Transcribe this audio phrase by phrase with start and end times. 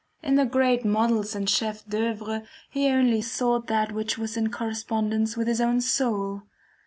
[0.23, 5.37] In the great models and CHEFS D'OEUVRE, he only sought that which was in correspondence
[5.37, 6.41] with his own soul.